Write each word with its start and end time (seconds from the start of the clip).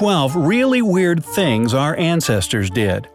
12 0.00 0.34
really 0.34 0.80
weird 0.80 1.22
things 1.22 1.74
our 1.74 1.94
ancestors 1.96 2.70
did. 2.70 3.06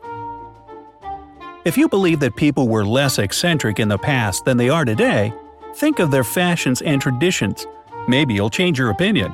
If 1.66 1.80
you 1.80 1.90
believe 1.90 2.20
that 2.20 2.36
people 2.36 2.68
were 2.68 2.86
less 2.86 3.18
eccentric 3.18 3.80
in 3.80 3.88
the 3.88 3.98
past 3.98 4.46
than 4.46 4.56
they 4.56 4.70
are 4.70 4.86
today, 4.86 5.34
think 5.78 5.98
of 5.98 6.12
their 6.12 6.24
fashions 6.24 6.84
and 6.84 7.02
traditions. 7.02 7.66
Maybe 8.08 8.36
you'll 8.36 8.52
change 8.52 8.78
your 8.78 8.92
opinion. 8.92 9.34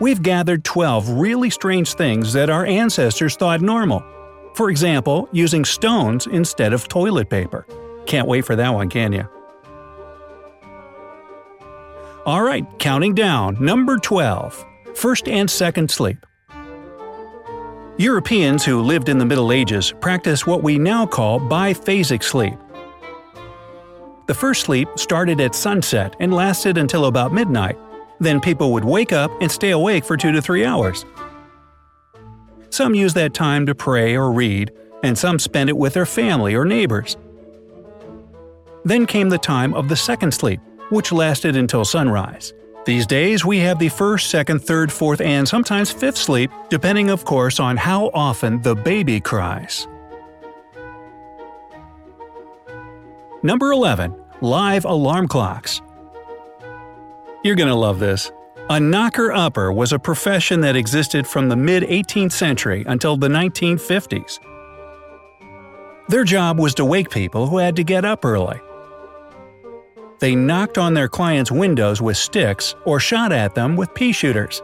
We've 0.00 0.22
gathered 0.22 0.64
12 0.64 1.10
really 1.10 1.50
strange 1.50 1.92
things 1.92 2.32
that 2.32 2.48
our 2.48 2.64
ancestors 2.64 3.36
thought 3.36 3.60
normal. 3.60 4.02
For 4.54 4.70
example, 4.70 5.28
using 5.30 5.66
stones 5.66 6.26
instead 6.26 6.72
of 6.72 6.88
toilet 6.88 7.28
paper. 7.28 7.66
Can't 8.06 8.26
wait 8.26 8.46
for 8.46 8.56
that 8.56 8.72
one, 8.72 8.88
can 8.88 9.12
you? 9.12 9.28
Alright, 12.26 12.78
counting 12.78 13.14
down. 13.14 13.62
Number 13.62 13.98
12. 13.98 14.64
First 14.94 15.28
and 15.28 15.50
second 15.50 15.90
sleep. 15.90 16.24
Europeans 17.98 18.64
who 18.64 18.80
lived 18.80 19.08
in 19.08 19.18
the 19.18 19.24
Middle 19.24 19.50
Ages 19.50 19.92
practiced 20.00 20.46
what 20.46 20.62
we 20.62 20.78
now 20.78 21.04
call 21.04 21.40
biphasic 21.40 22.22
sleep. 22.22 22.54
The 24.28 24.34
first 24.34 24.60
sleep 24.60 24.88
started 24.94 25.40
at 25.40 25.56
sunset 25.56 26.14
and 26.20 26.32
lasted 26.32 26.78
until 26.78 27.06
about 27.06 27.32
midnight. 27.32 27.76
Then 28.20 28.40
people 28.40 28.72
would 28.72 28.84
wake 28.84 29.12
up 29.12 29.32
and 29.40 29.50
stay 29.50 29.70
awake 29.70 30.04
for 30.04 30.16
2 30.16 30.30
to 30.30 30.40
3 30.40 30.64
hours. 30.64 31.04
Some 32.70 32.94
used 32.94 33.16
that 33.16 33.34
time 33.34 33.66
to 33.66 33.74
pray 33.74 34.16
or 34.16 34.30
read, 34.30 34.70
and 35.02 35.18
some 35.18 35.40
spent 35.40 35.68
it 35.68 35.76
with 35.76 35.94
their 35.94 36.06
family 36.06 36.54
or 36.54 36.64
neighbors. 36.64 37.16
Then 38.84 39.06
came 39.06 39.28
the 39.28 39.38
time 39.38 39.74
of 39.74 39.88
the 39.88 39.96
second 39.96 40.32
sleep, 40.32 40.60
which 40.90 41.10
lasted 41.10 41.56
until 41.56 41.84
sunrise. 41.84 42.52
These 42.88 43.06
days, 43.06 43.44
we 43.44 43.58
have 43.58 43.78
the 43.78 43.90
first, 43.90 44.30
second, 44.30 44.60
third, 44.60 44.90
fourth, 44.90 45.20
and 45.20 45.46
sometimes 45.46 45.92
fifth 45.92 46.16
sleep, 46.16 46.50
depending 46.70 47.10
of 47.10 47.22
course 47.22 47.60
on 47.60 47.76
how 47.76 48.10
often 48.14 48.62
the 48.62 48.74
baby 48.74 49.20
cries. 49.20 49.86
Number 53.42 53.72
11. 53.72 54.14
Live 54.40 54.86
alarm 54.86 55.28
clocks. 55.28 55.82
You're 57.44 57.56
gonna 57.56 57.76
love 57.76 57.98
this. 57.98 58.32
A 58.70 58.80
knocker 58.80 59.32
upper 59.32 59.70
was 59.70 59.92
a 59.92 59.98
profession 59.98 60.62
that 60.62 60.74
existed 60.74 61.26
from 61.26 61.50
the 61.50 61.56
mid 61.56 61.82
18th 61.82 62.32
century 62.32 62.86
until 62.88 63.18
the 63.18 63.28
1950s. 63.28 64.40
Their 66.08 66.24
job 66.24 66.58
was 66.58 66.74
to 66.76 66.86
wake 66.86 67.10
people 67.10 67.48
who 67.48 67.58
had 67.58 67.76
to 67.76 67.84
get 67.84 68.06
up 68.06 68.24
early 68.24 68.58
they 70.20 70.34
knocked 70.34 70.78
on 70.78 70.94
their 70.94 71.08
clients' 71.08 71.50
windows 71.50 72.02
with 72.02 72.16
sticks 72.16 72.74
or 72.84 73.00
shot 73.00 73.32
at 73.32 73.54
them 73.54 73.76
with 73.76 73.94
pea 73.94 74.12
shooters. 74.12 74.62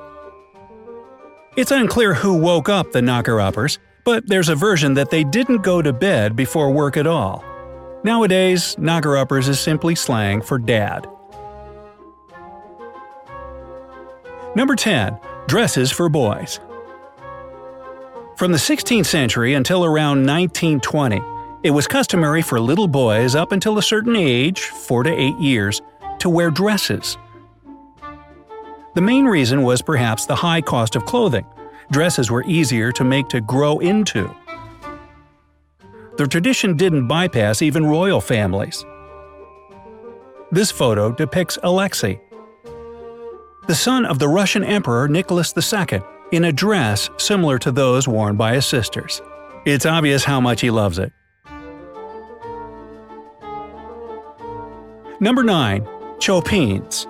It's 1.56 1.70
unclear 1.70 2.14
who 2.14 2.36
woke 2.36 2.68
up 2.68 2.90
the 2.92 3.02
knocker-uppers, 3.02 3.78
but 4.04 4.26
there's 4.26 4.48
a 4.48 4.56
version 4.56 4.94
that 4.94 5.10
they 5.10 5.24
didn't 5.24 5.62
go 5.62 5.80
to 5.80 5.92
bed 5.92 6.34
before 6.34 6.72
work 6.72 6.96
at 6.96 7.06
all. 7.06 7.44
Nowadays, 8.02 8.76
knocker-uppers 8.78 9.48
is 9.48 9.60
simply 9.60 9.94
slang 9.94 10.42
for 10.42 10.58
dad. 10.58 11.06
Number 14.56 14.76
10. 14.76 15.18
Dresses 15.46 15.90
for 15.90 16.08
boys. 16.08 16.60
From 18.36 18.52
the 18.52 18.58
16th 18.58 19.06
century 19.06 19.54
until 19.54 19.84
around 19.84 20.26
1920, 20.26 21.20
it 21.64 21.70
was 21.70 21.86
customary 21.86 22.42
for 22.42 22.60
little 22.60 22.86
boys 22.86 23.34
up 23.34 23.50
until 23.50 23.78
a 23.78 23.82
certain 23.82 24.14
age, 24.14 24.60
4 24.60 25.04
to 25.04 25.10
8 25.10 25.38
years, 25.38 25.80
to 26.18 26.28
wear 26.28 26.50
dresses. 26.50 27.16
The 28.94 29.00
main 29.00 29.24
reason 29.24 29.62
was 29.62 29.80
perhaps 29.80 30.26
the 30.26 30.36
high 30.36 30.60
cost 30.60 30.94
of 30.94 31.06
clothing. 31.06 31.46
Dresses 31.90 32.30
were 32.30 32.44
easier 32.46 32.92
to 32.92 33.02
make 33.02 33.28
to 33.30 33.40
grow 33.40 33.78
into. 33.78 34.30
The 36.18 36.26
tradition 36.26 36.76
didn't 36.76 37.08
bypass 37.08 37.62
even 37.62 37.86
royal 37.86 38.20
families. 38.20 38.84
This 40.52 40.70
photo 40.70 41.12
depicts 41.12 41.58
Alexei, 41.62 42.20
the 43.66 43.74
son 43.74 44.04
of 44.04 44.18
the 44.18 44.28
Russian 44.28 44.62
Emperor 44.62 45.08
Nicholas 45.08 45.54
II, 45.56 46.02
in 46.30 46.44
a 46.44 46.52
dress 46.52 47.08
similar 47.16 47.58
to 47.60 47.72
those 47.72 48.06
worn 48.06 48.36
by 48.36 48.54
his 48.54 48.66
sisters. 48.66 49.22
It's 49.64 49.86
obvious 49.86 50.24
how 50.24 50.42
much 50.42 50.60
he 50.60 50.70
loves 50.70 50.98
it. 50.98 51.10
Number 55.20 55.44
9. 55.44 55.86
Chopines 56.18 57.06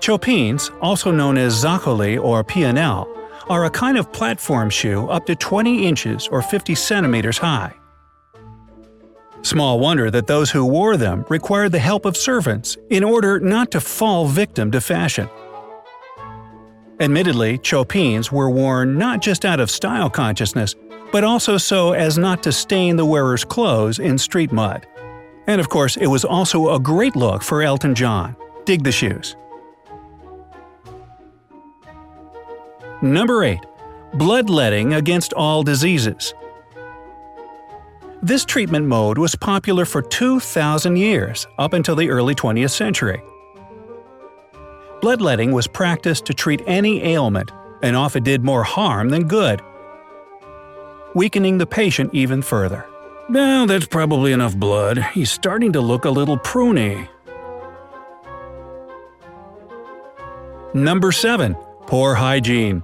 Chopines, 0.00 0.70
also 0.80 1.10
known 1.10 1.36
as 1.36 1.64
Zoccoli 1.64 2.22
or 2.22 2.44
Pianelle, 2.44 3.06
are 3.48 3.64
a 3.64 3.70
kind 3.70 3.98
of 3.98 4.12
platform 4.12 4.70
shoe 4.70 5.08
up 5.08 5.26
to 5.26 5.34
20 5.34 5.86
inches 5.86 6.28
or 6.28 6.40
50 6.40 6.74
centimeters 6.76 7.38
high. 7.38 7.74
Small 9.42 9.80
wonder 9.80 10.10
that 10.10 10.28
those 10.28 10.50
who 10.50 10.64
wore 10.64 10.96
them 10.96 11.24
required 11.28 11.72
the 11.72 11.78
help 11.78 12.04
of 12.04 12.16
servants 12.16 12.76
in 12.90 13.02
order 13.02 13.40
not 13.40 13.72
to 13.72 13.80
fall 13.80 14.26
victim 14.26 14.70
to 14.70 14.80
fashion. 14.80 15.28
Admittedly, 17.00 17.58
chopines 17.58 18.30
were 18.30 18.50
worn 18.50 18.96
not 18.96 19.20
just 19.20 19.44
out 19.44 19.60
of 19.60 19.70
style 19.70 20.10
consciousness, 20.10 20.74
but 21.10 21.24
also 21.24 21.56
so 21.56 21.92
as 21.92 22.18
not 22.18 22.42
to 22.44 22.52
stain 22.52 22.96
the 22.96 23.04
wearer's 23.04 23.44
clothes 23.44 23.98
in 23.98 24.18
street 24.18 24.52
mud. 24.52 24.86
And 25.48 25.62
of 25.62 25.70
course, 25.70 25.96
it 25.96 26.06
was 26.06 26.26
also 26.26 26.74
a 26.74 26.78
great 26.78 27.16
look 27.16 27.42
for 27.42 27.62
Elton 27.62 27.94
John. 27.94 28.36
Dig 28.66 28.84
the 28.84 28.92
shoes. 28.92 29.34
Number 33.00 33.42
8. 33.42 33.58
Bloodletting 34.14 34.92
against 34.92 35.32
all 35.32 35.62
diseases. 35.62 36.34
This 38.20 38.44
treatment 38.44 38.86
mode 38.86 39.16
was 39.16 39.34
popular 39.36 39.84
for 39.84 40.02
2,000 40.02 40.96
years, 40.96 41.46
up 41.58 41.72
until 41.72 41.96
the 41.96 42.10
early 42.10 42.34
20th 42.34 42.72
century. 42.72 43.22
Bloodletting 45.00 45.52
was 45.52 45.66
practiced 45.66 46.26
to 46.26 46.34
treat 46.34 46.60
any 46.66 47.02
ailment, 47.04 47.52
and 47.82 47.96
often 47.96 48.22
did 48.22 48.44
more 48.44 48.64
harm 48.64 49.08
than 49.08 49.28
good, 49.28 49.62
weakening 51.14 51.56
the 51.56 51.66
patient 51.66 52.12
even 52.12 52.42
further. 52.42 52.84
Now 53.30 53.66
that's 53.66 53.86
probably 53.86 54.32
enough 54.32 54.56
blood. 54.56 54.98
He's 55.12 55.30
starting 55.30 55.74
to 55.74 55.82
look 55.82 56.06
a 56.06 56.10
little 56.10 56.38
pruny. 56.38 57.08
Number 60.72 61.12
7. 61.12 61.54
Poor 61.86 62.14
hygiene. 62.14 62.82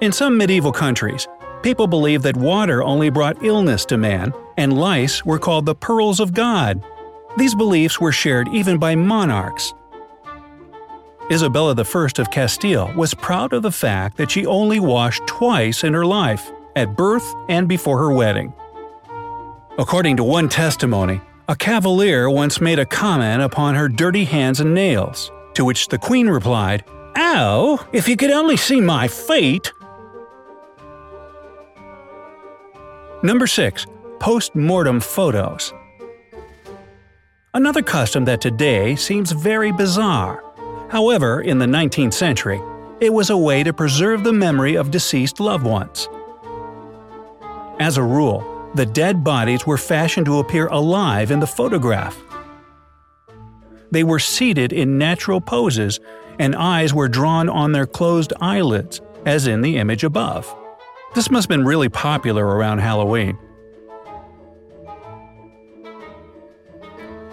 In 0.00 0.12
some 0.12 0.38
medieval 0.38 0.70
countries, 0.70 1.26
people 1.62 1.88
believed 1.88 2.22
that 2.22 2.36
water 2.36 2.84
only 2.84 3.10
brought 3.10 3.44
illness 3.44 3.84
to 3.86 3.96
man, 3.96 4.32
and 4.56 4.78
lice 4.78 5.24
were 5.24 5.40
called 5.40 5.66
the 5.66 5.74
pearls 5.74 6.20
of 6.20 6.32
God. 6.32 6.84
These 7.36 7.56
beliefs 7.56 8.00
were 8.00 8.12
shared 8.12 8.46
even 8.48 8.78
by 8.78 8.94
monarchs. 8.94 9.74
Isabella 11.32 11.74
I 11.74 12.08
of 12.18 12.30
Castile 12.30 12.92
was 12.94 13.14
proud 13.14 13.52
of 13.52 13.62
the 13.62 13.72
fact 13.72 14.18
that 14.18 14.30
she 14.30 14.46
only 14.46 14.78
washed 14.78 15.26
twice 15.26 15.82
in 15.82 15.94
her 15.94 16.06
life 16.06 16.52
at 16.76 16.96
birth 16.96 17.34
and 17.48 17.68
before 17.68 17.98
her 17.98 18.12
wedding. 18.12 18.52
According 19.78 20.16
to 20.18 20.24
one 20.24 20.48
testimony, 20.48 21.20
a 21.48 21.56
cavalier 21.56 22.30
once 22.30 22.60
made 22.60 22.78
a 22.78 22.86
comment 22.86 23.42
upon 23.42 23.74
her 23.74 23.88
dirty 23.88 24.24
hands 24.24 24.60
and 24.60 24.74
nails, 24.74 25.30
to 25.54 25.64
which 25.64 25.88
the 25.88 25.98
queen 25.98 26.28
replied, 26.28 26.84
Ow, 27.16 27.86
if 27.92 28.08
you 28.08 28.16
could 28.16 28.30
only 28.30 28.56
see 28.56 28.80
my 28.80 29.08
feet! 29.08 29.72
Number 33.22 33.46
6. 33.46 33.86
Post-mortem 34.18 35.00
photos. 35.00 35.72
Another 37.54 37.82
custom 37.82 38.24
that 38.24 38.40
today 38.40 38.96
seems 38.96 39.32
very 39.32 39.72
bizarre. 39.72 40.42
However, 40.90 41.40
in 41.40 41.58
the 41.58 41.66
19th 41.66 42.14
century, 42.14 42.60
it 43.00 43.12
was 43.12 43.30
a 43.30 43.36
way 43.36 43.62
to 43.62 43.72
preserve 43.72 44.24
the 44.24 44.32
memory 44.32 44.74
of 44.74 44.90
deceased 44.90 45.40
loved 45.40 45.64
ones. 45.64 46.08
As 47.80 47.96
a 47.96 48.02
rule, 48.02 48.70
the 48.74 48.86
dead 48.86 49.24
bodies 49.24 49.66
were 49.66 49.78
fashioned 49.78 50.26
to 50.26 50.38
appear 50.38 50.66
alive 50.68 51.30
in 51.30 51.40
the 51.40 51.46
photograph. 51.46 52.16
They 53.90 54.04
were 54.04 54.18
seated 54.18 54.72
in 54.72 54.98
natural 54.98 55.40
poses, 55.40 56.00
and 56.38 56.56
eyes 56.56 56.94
were 56.94 57.08
drawn 57.08 57.48
on 57.48 57.72
their 57.72 57.86
closed 57.86 58.32
eyelids, 58.40 59.00
as 59.26 59.46
in 59.46 59.60
the 59.60 59.76
image 59.76 60.04
above. 60.04 60.54
This 61.14 61.30
must 61.30 61.44
have 61.44 61.50
been 61.50 61.66
really 61.66 61.90
popular 61.90 62.46
around 62.46 62.78
Halloween. 62.78 63.38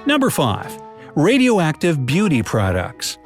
Number 0.06 0.30
5. 0.30 0.81
Radioactive 1.15 2.06
Beauty 2.06 2.44
Products 2.44 3.18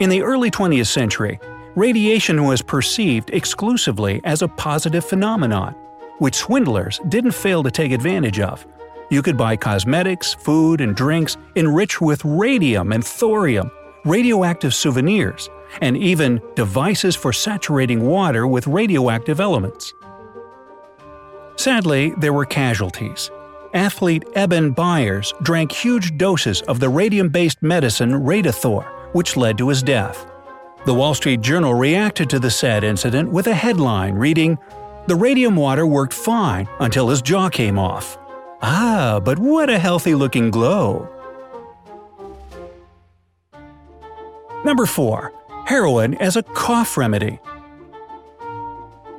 In 0.00 0.08
the 0.08 0.22
early 0.22 0.50
20th 0.50 0.86
century, 0.86 1.38
radiation 1.74 2.44
was 2.44 2.62
perceived 2.62 3.30
exclusively 3.30 4.20
as 4.24 4.42
a 4.42 4.48
positive 4.48 5.04
phenomenon, 5.04 5.74
which 6.18 6.34
swindlers 6.34 7.00
didn't 7.08 7.32
fail 7.32 7.62
to 7.62 7.70
take 7.70 7.92
advantage 7.92 8.40
of. 8.40 8.66
You 9.10 9.22
could 9.22 9.36
buy 9.36 9.56
cosmetics, 9.56 10.34
food, 10.34 10.80
and 10.80 10.94
drinks 10.94 11.36
enriched 11.56 12.00
with 12.00 12.24
radium 12.24 12.92
and 12.92 13.04
thorium, 13.04 13.70
radioactive 14.04 14.74
souvenirs, 14.74 15.50
and 15.80 15.96
even 15.96 16.40
devices 16.54 17.16
for 17.16 17.32
saturating 17.32 18.06
water 18.06 18.46
with 18.46 18.66
radioactive 18.66 19.40
elements. 19.40 19.92
Sadly, 21.56 22.14
there 22.18 22.32
were 22.32 22.46
casualties. 22.46 23.30
Athlete 23.74 24.24
Eben 24.34 24.72
Byers 24.72 25.32
drank 25.42 25.72
huge 25.72 26.16
doses 26.18 26.62
of 26.62 26.80
the 26.80 26.88
radium-based 26.88 27.62
medicine 27.62 28.12
Radithor, 28.12 28.84
which 29.14 29.36
led 29.36 29.58
to 29.58 29.68
his 29.68 29.82
death. 29.82 30.26
The 30.84 30.94
Wall 30.94 31.14
Street 31.14 31.42
Journal 31.42 31.74
reacted 31.74 32.28
to 32.30 32.40
the 32.40 32.50
sad 32.50 32.82
incident 32.82 33.30
with 33.30 33.46
a 33.46 33.54
headline 33.54 34.16
reading, 34.16 34.58
The 35.06 35.14
radium 35.14 35.54
water 35.54 35.86
worked 35.86 36.12
fine 36.12 36.68
until 36.80 37.08
his 37.08 37.22
jaw 37.22 37.48
came 37.48 37.78
off. 37.78 38.18
Ah, 38.62 39.20
but 39.24 39.38
what 39.38 39.70
a 39.70 39.78
healthy 39.78 40.16
looking 40.16 40.50
glow! 40.50 41.08
Number 44.64 44.84
4. 44.84 45.32
Heroin 45.66 46.14
as 46.16 46.34
a 46.34 46.42
cough 46.42 46.96
remedy. 46.96 47.38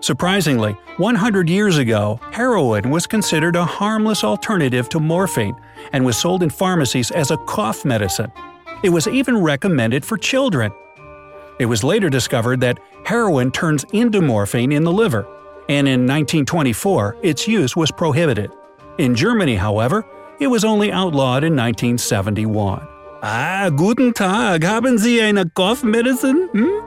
Surprisingly, 0.02 0.74
100 0.98 1.50
years 1.50 1.78
ago, 1.78 2.20
heroin 2.34 2.90
was 2.90 3.08
considered 3.08 3.56
a 3.56 3.64
harmless 3.64 4.26
alternative 4.26 4.90
to 4.90 5.00
morphine 5.00 5.56
and 5.94 6.04
was 6.04 6.18
sold 6.18 6.44
in 6.44 6.50
pharmacies 6.50 7.10
as 7.12 7.32
a 7.32 7.38
cough 7.38 7.86
medicine. 7.86 8.34
It 8.84 8.90
was 8.90 9.08
even 9.08 9.38
recommended 9.38 10.04
for 10.04 10.18
children. 10.18 10.74
It 11.64 11.68
was 11.68 11.82
later 11.82 12.10
discovered 12.10 12.60
that 12.60 12.78
heroin 13.06 13.50
turns 13.50 13.86
into 13.94 14.20
morphine 14.22 14.74
in 14.74 14.84
the 14.84 14.92
liver, 14.92 15.26
and 15.70 15.88
in 15.88 16.02
1924 16.02 17.20
its 17.24 17.48
use 17.48 17.74
was 17.74 17.90
prohibited. 17.90 18.52
In 18.98 19.16
Germany, 19.16 19.56
however, 19.56 20.06
it 20.42 20.48
was 20.48 20.66
only 20.66 20.92
outlawed 20.92 21.46
in 21.46 21.56
1971. 21.56 22.86
Ah, 23.22 23.72
guten 23.74 24.12
Tag, 24.12 24.66
haben 24.66 24.98
Sie 24.98 25.22
eine 25.22 25.46
Kopfmedizin? 25.46 26.50
Hm? 26.52 26.84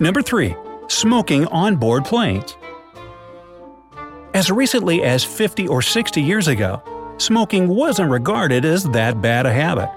Number 0.00 0.22
3. 0.22 0.56
Smoking 0.86 1.46
on 1.48 1.76
board 1.76 2.06
planes. 2.06 2.56
As 4.32 4.50
recently 4.50 5.02
as 5.02 5.24
50 5.24 5.68
or 5.68 5.82
60 5.82 6.22
years 6.22 6.48
ago, 6.48 6.82
smoking 7.18 7.68
wasn't 7.68 8.10
regarded 8.10 8.64
as 8.64 8.84
that 8.84 9.20
bad 9.20 9.44
a 9.44 9.52
habit. 9.52 9.90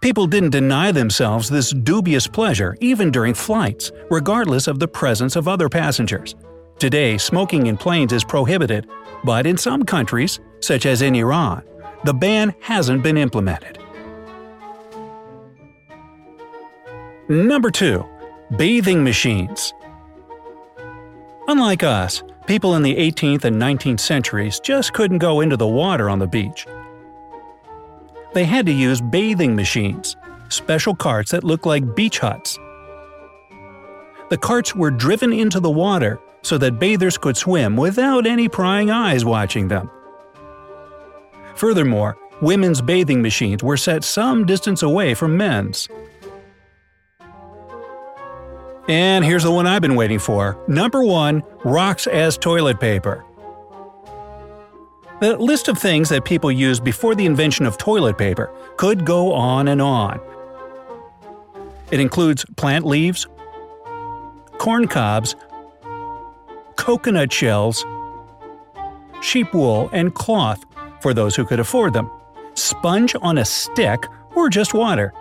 People 0.00 0.28
didn't 0.28 0.50
deny 0.50 0.92
themselves 0.92 1.48
this 1.48 1.70
dubious 1.70 2.28
pleasure 2.28 2.76
even 2.80 3.10
during 3.10 3.34
flights, 3.34 3.90
regardless 4.10 4.68
of 4.68 4.78
the 4.78 4.86
presence 4.86 5.34
of 5.34 5.48
other 5.48 5.68
passengers. 5.68 6.36
Today, 6.78 7.18
smoking 7.18 7.66
in 7.66 7.76
planes 7.76 8.12
is 8.12 8.22
prohibited, 8.22 8.88
but 9.24 9.44
in 9.44 9.56
some 9.56 9.82
countries, 9.82 10.38
such 10.60 10.86
as 10.86 11.02
in 11.02 11.16
Iran, 11.16 11.64
the 12.04 12.14
ban 12.14 12.54
hasn't 12.60 13.02
been 13.02 13.16
implemented. 13.16 13.78
Number 17.28 17.70
2. 17.70 18.04
Bathing 18.56 19.02
machines. 19.02 19.74
Unlike 21.48 21.82
us, 21.82 22.22
people 22.46 22.76
in 22.76 22.82
the 22.82 22.94
18th 22.94 23.44
and 23.44 23.60
19th 23.60 24.00
centuries 24.00 24.60
just 24.60 24.92
couldn't 24.92 25.18
go 25.18 25.40
into 25.40 25.56
the 25.56 25.66
water 25.66 26.08
on 26.08 26.20
the 26.20 26.26
beach. 26.26 26.66
They 28.34 28.44
had 28.44 28.66
to 28.66 28.72
use 28.72 29.00
bathing 29.00 29.56
machines, 29.56 30.16
special 30.48 30.94
carts 30.94 31.30
that 31.30 31.44
looked 31.44 31.66
like 31.66 31.94
beach 31.94 32.18
huts. 32.18 32.58
The 34.30 34.38
carts 34.38 34.74
were 34.74 34.90
driven 34.90 35.32
into 35.32 35.60
the 35.60 35.70
water 35.70 36.20
so 36.42 36.58
that 36.58 36.78
bathers 36.78 37.16
could 37.18 37.36
swim 37.36 37.76
without 37.76 38.26
any 38.26 38.48
prying 38.48 38.90
eyes 38.90 39.24
watching 39.24 39.68
them. 39.68 39.90
Furthermore, 41.54 42.16
women's 42.40 42.80
bathing 42.80 43.22
machines 43.22 43.62
were 43.62 43.76
set 43.76 44.04
some 44.04 44.46
distance 44.46 44.82
away 44.82 45.14
from 45.14 45.36
men's. 45.36 45.88
And 48.88 49.24
here's 49.24 49.42
the 49.42 49.50
one 49.50 49.66
I've 49.66 49.82
been 49.82 49.96
waiting 49.96 50.18
for. 50.18 50.58
Number 50.66 51.02
1. 51.04 51.42
Rocks 51.64 52.06
as 52.06 52.38
toilet 52.38 52.80
paper. 52.80 53.24
The 55.20 55.36
list 55.36 55.68
of 55.68 55.78
things 55.78 56.08
that 56.10 56.24
people 56.24 56.52
used 56.52 56.84
before 56.84 57.14
the 57.14 57.26
invention 57.26 57.66
of 57.66 57.76
toilet 57.76 58.16
paper 58.16 58.52
could 58.76 59.04
go 59.04 59.32
on 59.32 59.68
and 59.68 59.82
on. 59.82 60.20
It 61.90 62.00
includes 62.00 62.44
plant 62.56 62.86
leaves, 62.86 63.26
corn 64.58 64.86
cobs, 64.86 65.34
coconut 66.76 67.32
shells, 67.32 67.84
sheep 69.20 69.52
wool, 69.52 69.90
and 69.92 70.14
cloth 70.14 70.64
for 71.00 71.12
those 71.12 71.34
who 71.34 71.44
could 71.44 71.60
afford 71.60 71.92
them, 71.92 72.10
sponge 72.54 73.14
on 73.20 73.38
a 73.38 73.44
stick, 73.44 74.04
or 74.36 74.48
just 74.48 74.74
water 74.74 75.12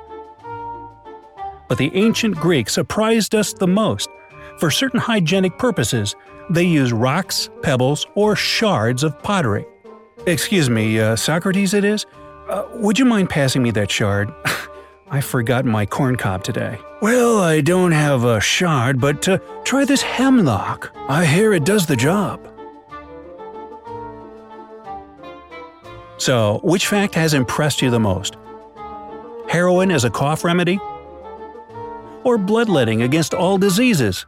but 1.67 1.77
the 1.77 1.91
ancient 1.95 2.35
Greeks 2.35 2.73
surprised 2.73 3.35
us 3.35 3.53
the 3.53 3.67
most. 3.67 4.09
For 4.59 4.71
certain 4.71 4.99
hygienic 4.99 5.57
purposes, 5.57 6.15
they 6.49 6.63
use 6.63 6.93
rocks, 6.93 7.49
pebbles, 7.61 8.05
or 8.15 8.35
shards 8.35 9.03
of 9.03 9.21
pottery. 9.21 9.65
Excuse 10.27 10.69
me, 10.69 10.99
uh, 10.99 11.15
Socrates 11.15 11.73
it 11.73 11.83
is? 11.83 12.05
Uh, 12.49 12.67
would 12.73 12.99
you 12.99 13.05
mind 13.05 13.29
passing 13.29 13.63
me 13.63 13.71
that 13.71 13.89
shard? 13.89 14.31
I 15.09 15.21
forgot 15.21 15.63
my 15.65 15.85
corn 15.85 16.17
cob 16.17 16.43
today. 16.43 16.77
Well, 17.01 17.39
I 17.39 17.61
don't 17.61 17.93
have 17.93 18.25
a 18.25 18.41
shard, 18.41 18.99
but 18.99 19.27
uh, 19.27 19.37
try 19.63 19.85
this 19.85 20.01
hemlock. 20.01 20.91
I 21.07 21.25
hear 21.25 21.53
it 21.53 21.63
does 21.63 21.85
the 21.85 21.95
job. 21.95 22.45
So, 26.17 26.59
which 26.63 26.87
fact 26.87 27.15
has 27.15 27.33
impressed 27.33 27.81
you 27.81 27.89
the 27.89 27.99
most? 27.99 28.35
Heroin 29.49 29.91
as 29.91 30.03
a 30.03 30.09
cough 30.09 30.43
remedy? 30.43 30.79
or 32.27 32.37
bloodletting 32.37 33.03
against 33.03 33.33
all 33.33 33.57
diseases? 33.57 34.25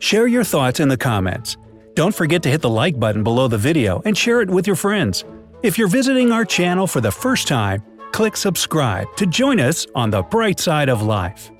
Share 0.00 0.26
your 0.26 0.42
thoughts 0.42 0.80
in 0.80 0.88
the 0.88 0.96
comments. 0.96 1.56
Don't 1.98 2.14
forget 2.14 2.44
to 2.44 2.48
hit 2.48 2.62
the 2.62 2.70
like 2.70 2.96
button 3.00 3.24
below 3.24 3.48
the 3.48 3.58
video 3.58 4.00
and 4.04 4.16
share 4.16 4.40
it 4.40 4.48
with 4.48 4.68
your 4.68 4.76
friends. 4.76 5.24
If 5.64 5.76
you're 5.76 5.88
visiting 5.88 6.30
our 6.30 6.44
channel 6.44 6.86
for 6.86 7.00
the 7.00 7.10
first 7.10 7.48
time, 7.48 7.82
click 8.12 8.36
subscribe 8.36 9.08
to 9.16 9.26
join 9.26 9.58
us 9.58 9.84
on 9.96 10.10
the 10.10 10.22
bright 10.22 10.60
side 10.60 10.88
of 10.88 11.02
life. 11.02 11.50